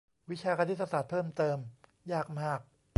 [0.31, 1.57] วิชาคณิตศาสตร์เพิ่มเติม
[2.11, 2.59] ยากมาก